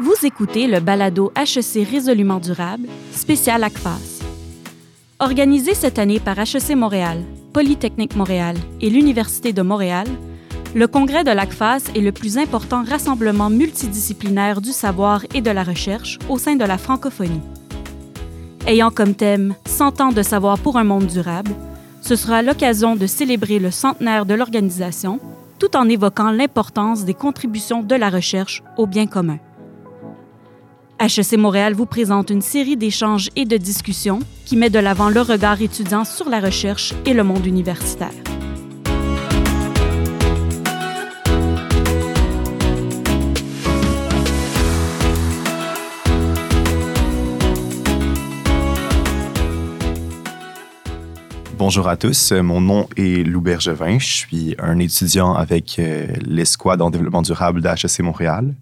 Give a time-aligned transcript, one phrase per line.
[0.00, 4.24] Vous écoutez le balado HEC Résolument Durable, spécial ACFAS.
[5.20, 7.22] Organisé cette année par HEC Montréal,
[7.52, 10.08] Polytechnique Montréal et l'Université de Montréal,
[10.74, 15.62] le congrès de l'ACFAS est le plus important rassemblement multidisciplinaire du savoir et de la
[15.62, 17.42] recherche au sein de la francophonie.
[18.66, 21.52] Ayant comme thème 100 ans de savoir pour un monde durable,
[22.00, 25.20] ce sera l'occasion de célébrer le centenaire de l'organisation
[25.60, 29.38] tout en évoquant l'importance des contributions de la recherche au bien commun.
[31.00, 35.20] HEC Montréal vous présente une série d'échanges et de discussions qui met de l'avant le
[35.20, 38.12] regard étudiant sur la recherche et le monde universitaire.
[51.56, 53.98] Bonjour à tous, mon nom est Lou Bergevin.
[53.98, 58.54] Je suis un étudiant avec euh, l'escouade en développement durable de HEC Montréal.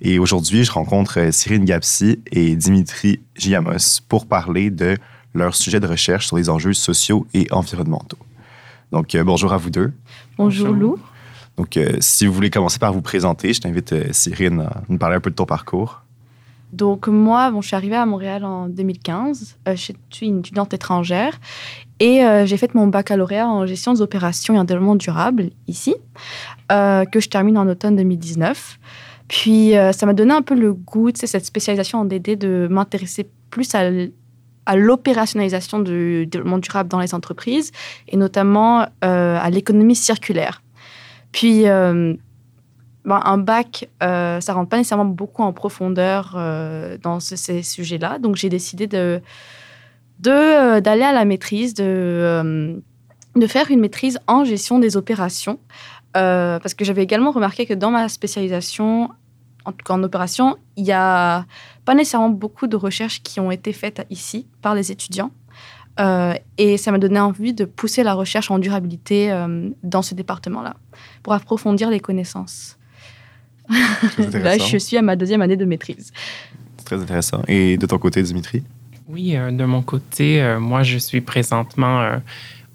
[0.00, 4.96] Et aujourd'hui, je rencontre euh, Cyrine Gapsi et Dimitri Giamos pour parler de
[5.34, 8.18] leur sujet de recherche sur les enjeux sociaux et environnementaux.
[8.92, 9.92] Donc, euh, bonjour à vous deux.
[10.38, 10.98] Bonjour, Lou.
[11.56, 15.20] Donc, si vous voulez commencer par vous présenter, je t'invite, Cyrine, à nous parler un
[15.20, 16.02] peu de ton parcours.
[16.72, 19.58] Donc moi, bon, je suis arrivée à Montréal en 2015.
[19.68, 21.38] je suis une étudiante étrangère
[22.00, 25.94] et euh, j'ai fait mon baccalauréat en gestion des opérations et en développement durable ici,
[26.72, 28.78] euh, que je termine en automne 2019.
[29.28, 33.28] Puis euh, ça m'a donné un peu le goût, cette spécialisation en DD, de m'intéresser
[33.50, 33.90] plus à,
[34.74, 37.70] l'opérationnalisation du développement durable dans les entreprises
[38.08, 40.62] et notamment à l'économie circulaire.
[41.32, 42.16] Puis ben,
[43.04, 46.32] un bac, ça ne rentre pas nécessairement beaucoup en profondeur
[47.02, 48.18] dans ces sujets-là.
[48.18, 49.20] Donc j'ai décidé de
[50.26, 52.76] euh, d'aller à la maîtrise, de, euh,
[53.36, 55.58] de faire une maîtrise en gestion des opérations.
[56.16, 59.10] Euh, parce que j'avais également remarqué que dans ma spécialisation,
[59.64, 61.44] en tout cas en opération, il n'y a
[61.84, 65.30] pas nécessairement beaucoup de recherches qui ont été faites ici par les étudiants.
[66.58, 69.32] et ça m'a donné envie de pousser la recherche en durabilité
[69.82, 70.74] dans ce département-là,
[71.22, 72.78] pour approfondir les connaissances.
[74.18, 76.12] Là, je suis à ma deuxième année de maîtrise.
[76.78, 77.42] C'est très intéressant.
[77.48, 78.62] Et de ton côté, Dimitri?
[79.08, 82.16] Oui, euh, de mon côté, euh, moi, je suis présentement euh,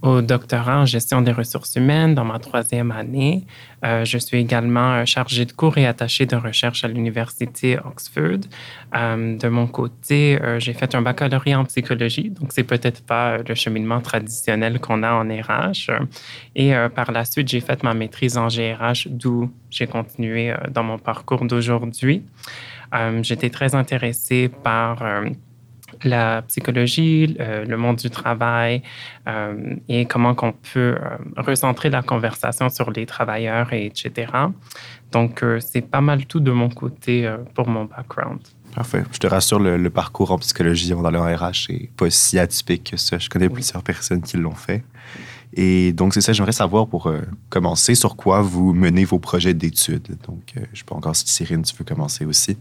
[0.02, 3.46] au doctorat en gestion des ressources humaines dans ma troisième année.
[3.84, 8.40] je suis également chargée de cours et attachée de recherche à l'Université Oxford.
[8.94, 14.00] de mon côté, j'ai fait un baccalauréat en psychologie, donc c'est peut-être pas le cheminement
[14.00, 15.92] traditionnel qu'on a en RH.
[16.56, 20.98] Et par la suite, j'ai fait ma maîtrise en GRH, d'où j'ai continué dans mon
[20.98, 22.24] parcours d'aujourd'hui.
[23.22, 25.04] J'étais très intéressée par
[26.04, 28.82] la psychologie, le monde du travail
[29.28, 34.32] euh, et comment qu'on peut euh, recentrer la conversation sur les travailleurs, et etc.
[35.12, 38.40] Donc, euh, c'est pas mal tout de mon côté pour mon background.
[38.76, 39.04] Parfait.
[39.12, 42.98] Je te rassure, le, parcours en psychologie dans le RH n'est pas si atypique que
[42.98, 43.18] ça.
[43.18, 44.84] Je connais plusieurs personnes qui l'ont fait.
[45.54, 47.12] Et donc, c'est ça, j'aimerais savoir pour
[47.50, 50.18] commencer sur quoi vous menez vos projets d'études.
[50.28, 52.58] Donc, je ne sais pas encore si Cyrine, tu veux commencer aussi.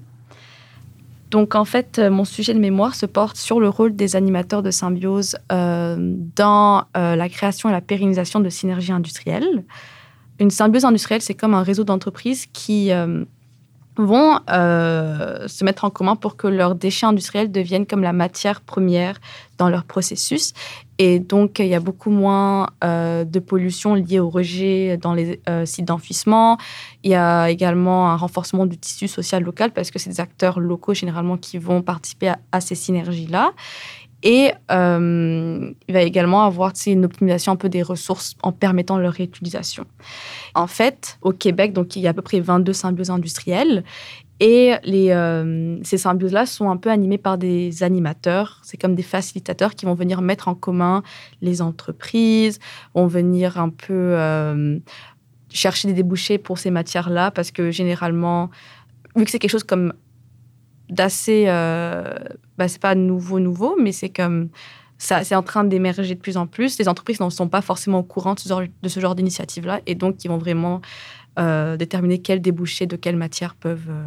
[1.31, 4.63] Donc en fait, euh, mon sujet de mémoire se porte sur le rôle des animateurs
[4.63, 5.97] de symbiose euh,
[6.37, 9.65] dans euh, la création et la pérennisation de synergies industrielles.
[10.41, 12.93] Une symbiose industrielle, c'est comme un réseau d'entreprises qui
[13.99, 18.61] vont euh, se mettre en commun pour que leurs déchets industriels deviennent comme la matière
[18.61, 19.19] première
[19.59, 20.53] dans leur processus.
[20.99, 25.41] Et donc, il y a beaucoup moins euh, de pollution liée au rejet dans les
[25.49, 26.59] euh, sites d'enfouissement.
[27.03, 30.61] Il y a également un renforcement du tissu social local parce que c'est des acteurs
[30.61, 33.53] locaux généralement qui vont participer à, à ces synergies-là.
[34.23, 39.13] Et euh, il va également avoir une optimisation un peu des ressources en permettant leur
[39.13, 39.85] réutilisation.
[40.55, 43.85] En fait, au Québec, donc, il y a à peu près 22 symbioses industrielles.
[44.41, 48.61] Et euh, ces symbioses-là sont un peu animées par des animateurs.
[48.63, 51.03] C'est comme des facilitateurs qui vont venir mettre en commun
[51.41, 52.61] les entreprises,
[52.95, 54.79] vont venir un peu euh,
[55.51, 58.51] chercher des débouchés pour ces matières-là, parce que généralement,
[59.17, 59.93] vu que c'est quelque chose comme
[60.91, 61.45] d'assez.
[61.49, 62.15] Euh,
[62.57, 64.49] bah, c'est pas nouveau, nouveau, mais c'est comme.
[65.01, 66.77] Ça, c'est en train d'émerger de plus en plus.
[66.79, 69.81] Les entreprises ne sont pas forcément au courant de ce genre, de ce genre d'initiative-là
[69.87, 70.81] et donc ils vont vraiment
[71.39, 73.87] euh, déterminer quels débouchés de quelle matière peuvent.
[73.91, 74.05] Euh,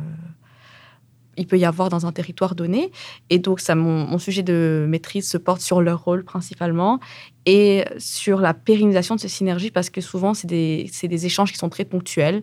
[1.37, 2.91] il peut y avoir dans un territoire donné.
[3.29, 6.99] Et donc, ça, mon, sujet de maîtrise se porte sur leur rôle principalement
[7.45, 11.57] et sur la pérennisation de ces synergies parce que souvent, c'est des, des, échanges qui
[11.57, 12.41] sont très ponctuels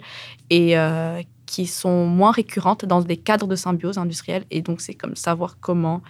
[0.48, 4.44] et euh, qui sont moins récurrentes dans des cadres de symbiose industrielle.
[4.50, 6.02] Et donc, c'est comme savoir comment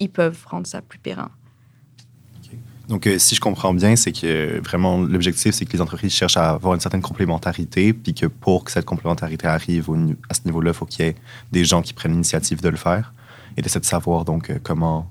[0.00, 1.30] ils peuvent rendre ça plus périn.
[2.88, 6.36] Donc, euh, si je comprends bien, c'est que vraiment l'objectif, c'est que les entreprises cherchent
[6.36, 9.88] à avoir une certaine complémentarité, puis que pour que cette complémentarité arrive
[10.28, 11.14] à ce niveau-là, il faut qu'il y ait
[11.52, 13.14] des gens qui prennent l'initiative de le faire
[13.56, 15.08] et d'essayer de savoir donc euh, comment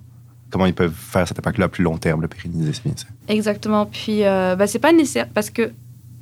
[0.49, 2.73] comment ils peuvent faire cet impact-là à plus long terme, le pérenniser.
[3.27, 3.85] Exactement.
[3.85, 5.71] Puis, euh, ben, c'est pas nécessaire parce que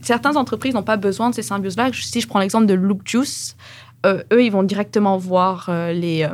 [0.01, 1.91] certaines entreprises n'ont pas besoin de ces symbioses-là.
[1.93, 3.55] Si je prends l'exemple de Loop Juice,
[4.05, 6.25] eux, ils vont directement voir les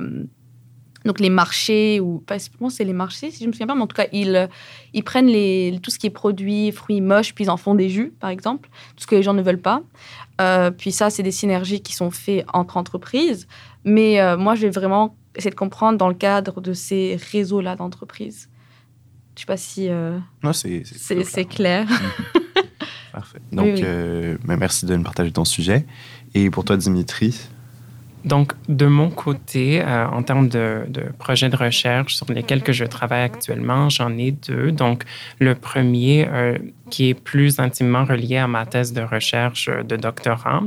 [1.05, 3.87] donc les marchés, ou pas c'est les marchés, si je me souviens pas, mais en
[3.87, 4.47] tout cas, ils, euh,
[4.93, 7.89] ils prennent les, tout ce qui est produit, fruits moches, puis ils en font des
[7.89, 9.83] jus, par exemple, tout ce que les gens ne veulent pas.
[10.41, 13.47] Euh, puis ça, c'est des synergies qui sont faites entre entreprises.
[13.83, 17.75] Mais euh, moi, je vais vraiment essayer de comprendre dans le cadre de ces réseaux-là
[17.75, 18.49] d'entreprises.
[19.35, 21.87] Je sais pas si non, c'est, c'est, clair.
[23.13, 23.39] Parfait.
[23.51, 25.85] Donc, ben, merci de nous partager ton sujet.
[26.33, 27.47] Et pour toi, Dimitri,
[28.25, 30.85] donc, de mon côté, euh, en termes de,
[31.19, 34.71] projets de recherche sur lesquels que je travaille actuellement, j'en ai deux.
[34.71, 35.03] Donc,
[35.39, 36.57] le premier, euh,
[36.89, 40.61] qui est plus intimement relié à ma thèse de recherche euh, de doctorat,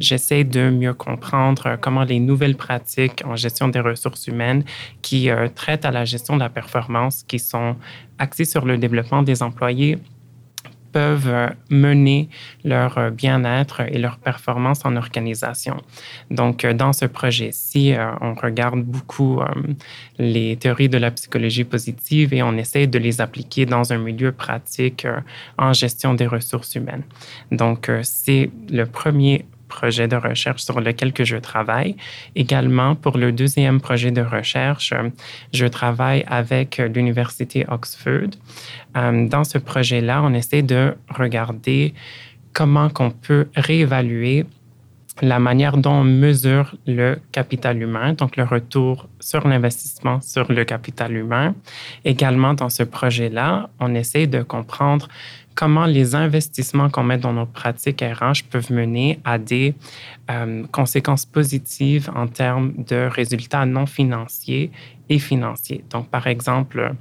[0.00, 4.64] j'essaie de mieux comprendre comment les nouvelles pratiques en gestion des ressources humaines
[5.02, 7.76] qui traitent à la gestion de la performance, qui sont
[8.18, 9.98] axées sur le développement des employés,
[10.96, 12.30] peuvent euh, mener
[12.64, 15.76] leur euh, bien-être et leur performance en organisation.
[16.30, 19.40] Donc, euh, dans ce projet-ci, on regarde beaucoup
[20.18, 24.32] les théories de la psychologie positive et on essaie de les appliquer dans un milieu
[24.32, 25.06] pratique
[25.58, 27.04] en gestion des ressources humaines.
[27.50, 31.96] Donc, c'est le premier projet de recherche sur lequel que je travaille.
[32.34, 34.92] Également, pour le deuxième projet de recherche,
[35.52, 38.30] je travaille avec l'Université Oxford.
[38.96, 41.94] Euh, dans ce projet-là, on essaie de regarder
[42.52, 44.46] comment qu'on peut réévaluer
[45.22, 50.64] la manière dont on mesure le capital humain, donc le retour sur l'investissement sur le
[50.64, 51.54] capital humain.
[52.04, 55.08] Également, dans ce projet-là, on essaie de comprendre
[55.56, 59.74] comment les investissements qu'on met dans nos pratiques RH peuvent mener à des
[60.30, 64.70] euh, conséquences positives en termes de résultats non financiers
[65.08, 65.82] et financiers.
[65.90, 66.94] Donc, par exemple,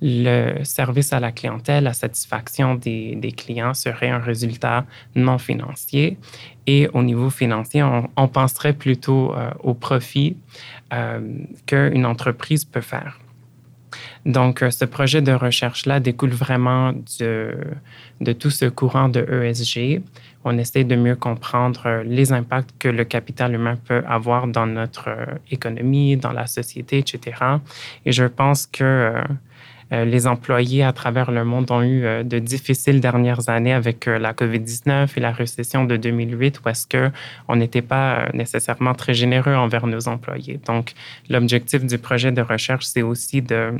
[0.00, 6.16] le service à la clientèle, la satisfaction des, clients serait un résultat non financier.
[6.66, 10.36] Et au niveau financier, on, penserait plutôt euh, au profit
[10.92, 11.20] euh,
[11.66, 13.18] qu'une entreprise peut faire.
[14.28, 20.02] Donc, euh, ce projet de recherche-là découle vraiment de, tout ce courant de ESG.
[20.44, 24.66] On essaie de mieux comprendre euh, les impacts que le capital humain peut avoir dans
[24.66, 27.38] notre euh, économie, dans la société, etc.
[28.04, 29.14] Et je pense que
[29.90, 35.08] les employés à travers le monde ont eu de difficiles dernières années avec la COVID-19
[35.16, 40.06] et la récession de 2008 où est-ce qu'on n'était pas nécessairement très généreux envers nos
[40.06, 40.60] employés.
[40.66, 40.92] Donc,
[41.30, 43.72] l'objectif du projet de recherche, c'est aussi de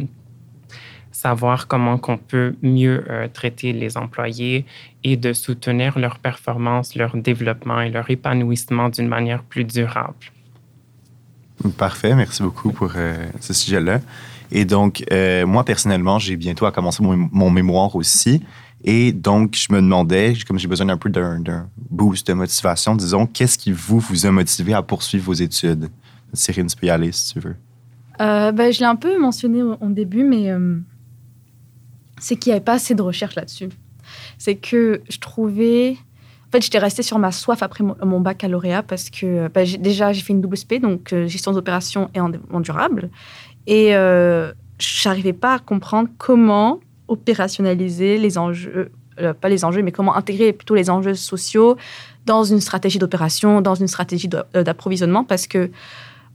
[1.19, 4.65] savoir comment qu'on peut mieux euh, traiter les employés
[5.03, 10.27] et de soutenir leur performance, leur développement et leur épanouissement d'une manière plus durable.
[11.77, 14.01] Parfait, merci beaucoup pour euh, ce sujet-là.
[14.53, 18.41] Et donc, euh, moi, personnellement, j'ai bientôt à commencer mon, mémoire aussi.
[18.85, 23.27] Et donc, je me demandais, comme j'ai besoin un peu d'un boost de motivation, disons,
[23.27, 25.89] qu'est-ce qui vous, vous a motivé à poursuivre vos études?
[26.33, 27.57] Cyrine, tu peux y aller si tu veux.
[28.21, 30.53] Ben, je l'ai un peu mentionné au, au début, mais
[32.21, 33.69] c'est qu'il n'y avait pas assez de recherche là-dessus.
[34.39, 35.97] C'est que je trouvais.
[36.49, 40.23] En fait, j'étais restée sur ma soif après mon, baccalauréat parce que bah, déjà, j'ai
[40.23, 43.11] fait une double SP, donc euh, gestion d'opération et en durable.
[43.67, 48.91] Et euh, je n'arrivais pas à comprendre comment opérationnaliser les enjeux,
[49.21, 51.77] euh, pas les enjeux, mais comment intégrer plutôt les enjeux sociaux
[52.25, 55.71] dans une stratégie d'opération, dans une stratégie d'approvisionnement, parce que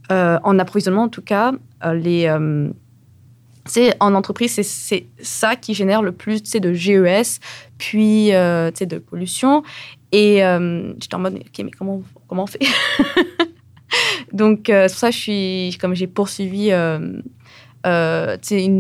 [0.10, 1.53] en approvisionnement, en tout cas,
[1.91, 2.27] les
[3.65, 7.39] c'est en entreprise, c'est ça qui génère le plus de GES,
[7.77, 9.63] puis euh, de pollution.
[10.12, 12.60] Et euh, j'étais en mode, OK, mais comment, comment on fait?
[14.34, 17.24] Donc, euh, pour ça je suis, comme j'ai poursuivi une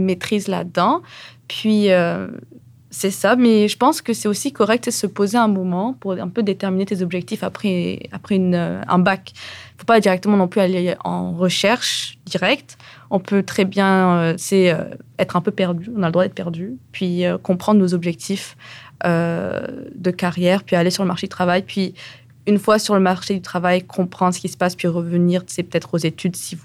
[0.03, 1.01] maîtrise là-dedans.
[1.47, 1.87] Puis,
[2.89, 6.13] c'est ça, mais je pense que c'est aussi correct de se poser un moment pour
[6.13, 9.31] un peu déterminer tes objectifs après, après une, un bac.
[9.33, 12.77] Il ne faut pas directement non plus aller en recherche directe
[13.09, 14.85] on peut très bien euh, c'est euh,
[15.19, 18.57] être un peu perdu, on a le droit d'être perdu, puis euh, comprendre nos objectifs
[19.05, 21.93] de carrière, puis aller sur le marché du travail, puis
[22.47, 25.63] une fois sur le marché du travail, comprendre ce qui se passe, puis revenir, c'est
[25.63, 26.57] peut-être aux études si,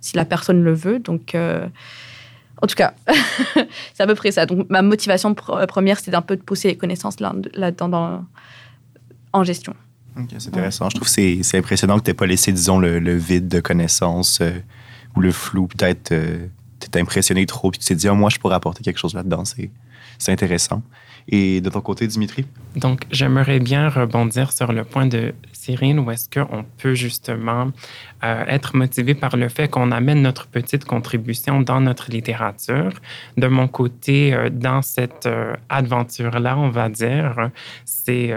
[0.00, 0.98] si la personne le veut.
[0.98, 2.94] Donc, en tout cas,
[3.94, 4.46] c'est à peu près ça.
[4.46, 8.24] Donc, ma motivation première, c'est d'un peu de pousser les connaissances là-dedans
[9.32, 9.76] en gestion.
[10.38, 10.90] c'est intéressant.
[10.90, 14.42] Je trouve que c'est impressionnant que tu n'aies pas laissé, disons, le, vide de connaissances
[15.16, 16.46] ou le flou, peut-être euh,
[16.78, 19.44] t'es impressionné trop, puis tu t'es dit, ah, moi, je pourrais apporter quelque chose là-dedans.
[19.44, 20.82] C'est intéressant.
[21.28, 22.44] Et de ton côté, Dimitri?
[22.76, 27.70] Donc, j'aimerais bien rebondir sur le point de Cyrine, où est-ce qu'on peut justement
[28.24, 32.92] euh, être motivé par le fait qu'on amène notre petite contribution dans notre littérature.
[33.36, 37.50] De mon côté, euh, dans cette euh, aventure-là, on va dire,
[37.84, 38.34] c'est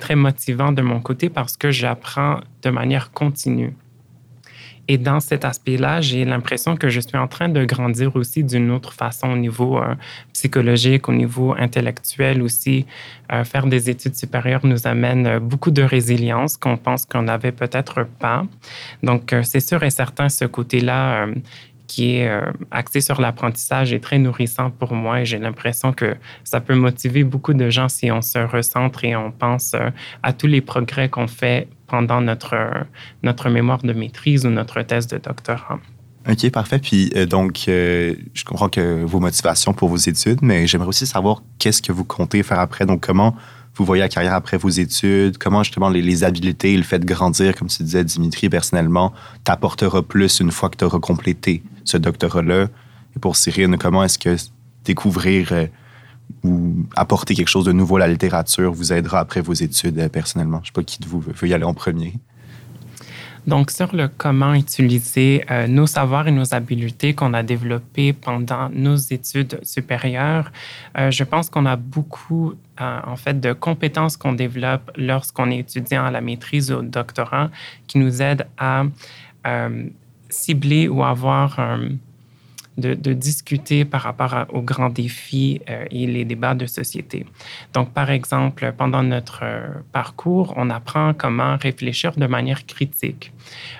[0.00, 3.74] très motivant de mon côté parce que j'apprends de manière continue.
[4.88, 8.70] Et dans cet aspect-là, j'ai l'impression que je suis en train de grandir aussi d'une
[8.72, 9.94] autre façon au niveau euh,
[10.32, 12.84] psychologique, au niveau intellectuel aussi.
[13.32, 17.52] Euh, faire des études supérieures nous amène euh, beaucoup de résilience qu'on pense qu'on n'avait
[17.52, 18.44] peut-être pas.
[19.04, 21.26] Donc, c'est sûr et certain, ce côté-là
[21.86, 22.30] qui est
[22.70, 27.22] axé sur l'apprentissage est très nourrissant pour moi et j'ai l'impression que ça peut motiver
[27.22, 29.76] beaucoup de gens si on se recentre et on pense
[30.22, 32.56] à tous les progrès qu'on fait pendant notre,
[33.22, 35.78] notre mémoire de maîtrise ou notre thèse de doctorat.
[36.26, 36.78] OK, parfait.
[36.78, 41.06] Puis euh, donc, euh, je comprends que vos motivations pour vos études, mais j'aimerais aussi
[41.06, 42.86] savoir qu'est-ce que vous comptez faire après.
[42.86, 43.36] Donc, comment
[43.74, 45.36] vous voyez la carrière après vos études?
[45.36, 49.12] Comment justement les, les habiletés, le fait de grandir, comme tu disais, Dimitri, personnellement,
[49.44, 52.68] t'apportera plus une fois que tu auras complété ce doctorat-là?
[53.14, 54.34] Et pour Cyrine, comment est-ce que
[54.86, 55.66] découvrir euh,
[56.44, 60.08] ou apporter quelque chose de nouveau à la littérature vous aidera après vos études euh,
[60.08, 60.58] personnellement?
[60.58, 62.14] Je ne sais pas qui de vous veut y aller en premier.
[63.46, 68.68] Donc, sur le comment utiliser euh, nos savoirs et nos habiletés qu'on a développés pendant
[68.68, 70.52] nos études supérieures,
[70.96, 76.04] euh, je pense qu'on a beaucoup, en fait, de compétences qu'on développe lorsqu'on est étudiant
[76.04, 77.50] à la maîtrise ou au doctorat
[77.86, 78.84] qui nous aident à
[80.28, 81.60] cibler ou avoir
[82.78, 87.26] de, discuter par rapport aux grands défis euh, et les débats de société.
[87.74, 93.32] Donc, par exemple, pendant notre euh, parcours, on apprend comment réfléchir de manière critique.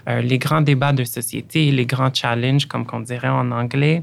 [0.08, 4.02] Euh, les grands débats de société, les grands challenges, comme on dirait en anglais,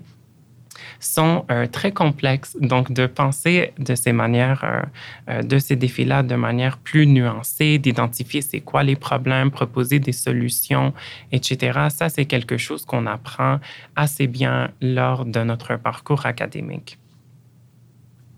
[1.00, 2.58] sont euh, très complexes.
[2.60, 4.82] Donc, de penser de ces manières, euh,
[5.30, 10.12] euh, de ces défis-là de manière plus nuancée, d'identifier c'est quoi les problèmes, proposer des
[10.12, 10.94] solutions,
[11.32, 11.88] etc.
[11.90, 13.60] Ça, c'est quelque chose qu'on apprend
[13.96, 16.98] assez bien lors de notre parcours académique.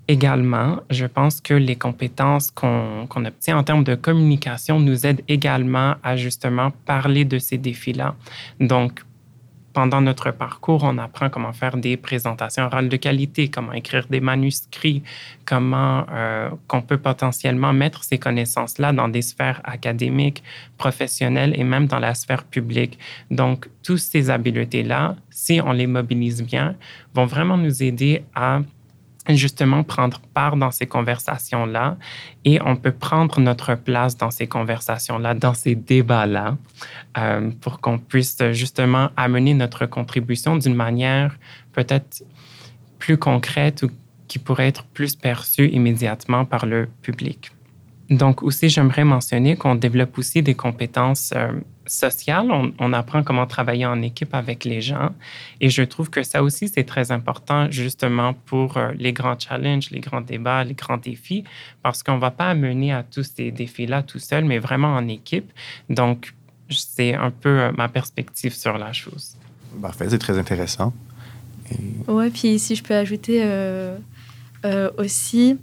[0.07, 5.95] Également, je pense que les compétences qu'on obtient en termes de communication nous aident également
[6.03, 8.15] à justement parler de ces défis-là.
[8.59, 9.03] Donc,
[9.73, 14.19] pendant notre parcours, on apprend comment faire des présentations orales de qualité, comment écrire des
[14.19, 15.03] manuscrits,
[15.45, 20.43] comment euh, qu'on peut potentiellement mettre ces connaissances-là dans des sphères académiques,
[20.77, 22.99] professionnelles et même dans la sphère publique.
[23.29, 26.75] Donc, toutes ces habiletés-là, si on les mobilise bien,
[27.13, 28.61] vont vraiment nous aider à
[29.29, 31.97] justement prendre part dans ces conversations-là
[32.43, 36.57] et on peut prendre notre place dans ces conversations-là, dans ces débats-là,
[37.17, 41.37] euh, pour qu'on puisse justement amener notre contribution d'une manière
[41.73, 42.23] peut-être
[42.99, 43.91] plus concrète ou
[44.27, 47.51] qui pourrait être plus perçue immédiatement par le public.
[48.11, 51.53] Donc aussi, j'aimerais mentionner qu'on développe aussi des compétences euh,
[51.85, 52.51] sociales.
[52.77, 55.11] On, apprend comment travailler en équipe avec les gens.
[55.61, 59.91] Et je trouve que ça aussi, c'est très important justement pour euh, les grands challenges,
[59.91, 61.45] les grands débats, les grands défis,
[61.83, 65.07] parce qu'on ne va pas amener à tous ces défis-là tout seul, mais vraiment en
[65.07, 65.49] équipe.
[65.89, 66.33] Donc,
[66.69, 69.37] c'est un peu euh, ma perspective sur la chose.
[69.81, 70.93] Parfait, c'est très intéressant.
[71.71, 71.75] Et...
[72.09, 73.41] Oui, puis si je peux ajouter
[74.97, 75.57] aussi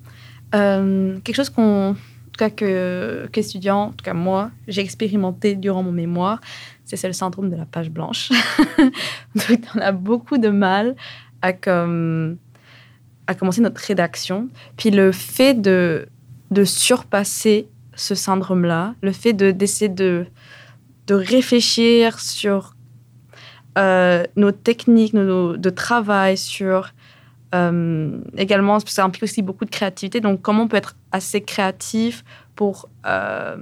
[0.51, 1.95] quelque chose qu'on
[2.39, 6.41] cas qu'étudiant, en tout cas moi, j'ai expérimenté durant mon mémoire,
[6.85, 8.31] c'est le syndrome de la page blanche.
[9.35, 10.97] Donc on a beaucoup de mal
[11.43, 12.39] à, comme,
[13.27, 14.49] à commencer notre rédaction.
[14.77, 16.09] Puis le fait de,
[16.51, 20.27] de surpasser ce syndrome-là, le fait d'essayer de,
[21.07, 22.75] de réfléchir sur
[23.77, 26.93] euh, nos techniques nos, de travail, sur
[27.55, 30.21] euh, également, ça implique aussi beaucoup de créativité.
[30.21, 32.25] Donc, comment on peut être assez créatif
[32.55, 33.57] pour, euh,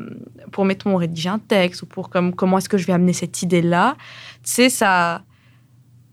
[0.53, 3.43] pour mettons, rédiger un texte ou pour comme, comment est-ce que je vais amener cette
[3.43, 3.97] idée-là?
[4.43, 5.23] Tu sais, ça,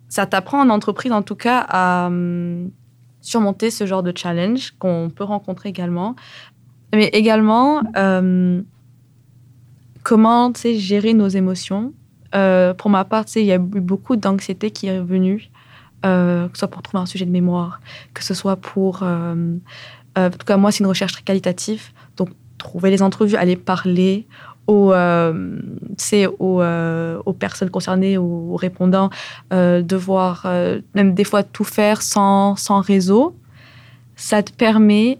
[0.09, 2.67] ça t'apprend en entreprise, en tout cas, à euh,
[3.21, 6.15] surmonter ce genre de challenge qu'on peut rencontrer également.
[6.93, 8.61] Mais également, euh,
[10.03, 11.91] comment, tu sais, gérer nos émotions.
[12.77, 15.49] pour ma part, tu sais, il y a eu beaucoup d'anxiété qui est revenue
[16.05, 17.79] euh, que ce soit pour trouver un sujet de mémoire,
[18.13, 19.03] que ce soit pour...
[19.03, 19.35] Euh,
[20.17, 21.91] euh, en tout cas, moi, c'est une recherche très qualitative.
[22.17, 24.27] Donc, trouver les entrevues, aller parler
[24.67, 29.09] aux, aux, aux, personnes concernées, aux, répondants,
[29.51, 30.47] devoir
[30.95, 33.35] même des fois tout faire sans, sans réseau,
[34.15, 35.17] ça te permet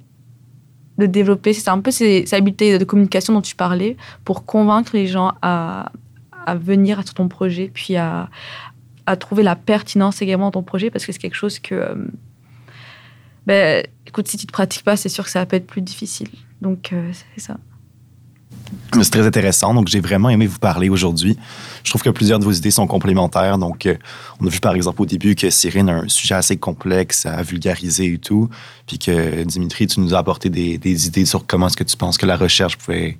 [0.97, 4.91] de développer, c'est un peu ces, ces, habiletés de communication dont tu parlais, pour convaincre
[4.93, 5.91] les gens à,
[6.45, 8.29] à venir à ton projet, puis à,
[9.05, 11.95] à trouver la pertinence également dans ton projet parce que c'est quelque chose que, euh,
[13.45, 15.81] Ben, écoute, si tu ne te pratiques pas, c'est sûr que ça peut être plus
[15.81, 16.29] difficile.
[16.61, 17.57] Donc, euh, c'est ça.
[19.01, 19.73] C'est très intéressant.
[19.73, 21.37] Donc, j'ai vraiment aimé vous parler aujourd'hui.
[21.83, 23.57] Je trouve que plusieurs de vos idées sont complémentaires.
[23.57, 23.95] Donc, euh,
[24.39, 27.41] on a vu par exemple au début que Cyrine a un sujet assez complexe à
[27.43, 28.49] vulgariser et tout.
[28.87, 31.97] Puis que Dimitri, tu nous as apporté des, des idées sur comment est-ce que tu
[31.97, 33.17] penses que la recherche pouvait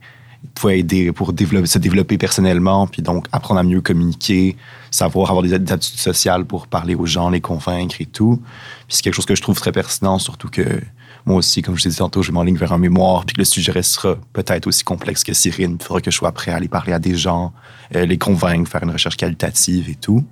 [0.54, 4.56] pouvait aider pour se développer personnellement, puis donc apprendre à mieux communiquer,
[4.92, 8.42] savoir avoir des attitudes sociales pour parler aux gens, les convaincre et tout.
[8.88, 10.82] Puis c'est quelque chose que je trouve très pertinent, surtout que
[11.26, 13.72] moi aussi, comme je dit tantôt, je m'enligne vers un mémoire, puis que le sujet
[13.72, 15.78] restera peut-être aussi complexe que Cyrine.
[15.80, 17.54] Il faudra que je sois prêt à aller parler à des gens,
[17.96, 20.24] euh, les convaincre, faire une recherche qualitative et tout.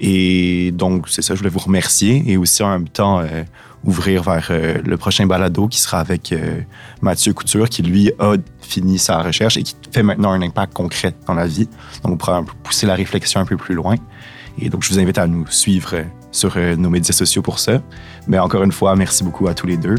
[0.00, 3.44] Et donc, c'est ça, je voulais vous remercier et aussi en même temps euh,
[3.84, 6.60] ouvrir vers euh, le prochain balado qui sera avec euh,
[7.02, 11.14] Mathieu Couture, qui lui a fini sa recherche et qui fait maintenant un impact concret
[11.26, 11.68] dans la vie.
[12.02, 13.96] Donc, on pourra pousser la réflexion un peu plus loin.
[14.58, 15.96] Et donc, je vous invite à nous suivre
[16.32, 17.80] sur nos médias sociaux pour ça.
[18.26, 19.96] Mais encore une fois, merci beaucoup à tous les deux.